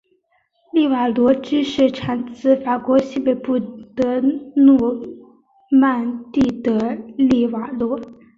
[0.73, 4.19] 利瓦罗芝士产自法国西北部的
[4.55, 4.79] 诺
[5.69, 7.99] 曼第的利瓦罗。